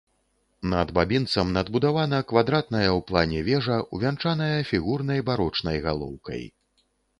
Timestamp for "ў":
2.87-2.99